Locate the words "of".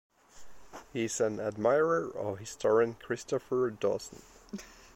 2.17-2.39